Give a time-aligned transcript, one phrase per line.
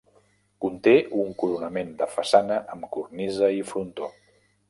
[0.63, 4.09] Conté un coronament de façana amb cornisa i frontó.